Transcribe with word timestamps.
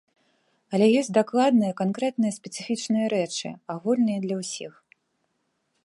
Але 0.77 0.85
ёсць 1.01 1.11
дакладныя, 1.17 1.75
канкрэтныя, 1.81 2.37
спецыфічныя 2.39 3.05
рэчы, 3.17 3.49
агульныя 3.75 4.19
для 4.25 4.35
ўсіх. 4.41 4.73